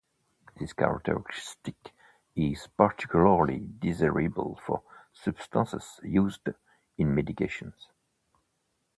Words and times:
This 0.57 0.73
characteristic 0.73 1.93
is 2.35 2.65
particularly 2.75 3.59
desirable 3.77 4.59
for 4.65 4.81
substances 5.13 5.99
used 6.01 6.49
in 6.97 7.09
medications. 7.15 7.85